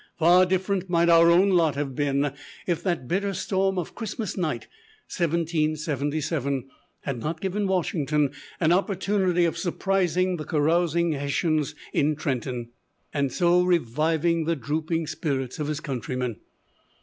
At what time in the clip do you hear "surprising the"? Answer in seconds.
9.59-10.43